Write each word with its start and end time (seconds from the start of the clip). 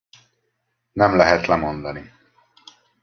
Nem 0.91 1.15
lehet 1.15 1.45
lemondani. 1.47 2.13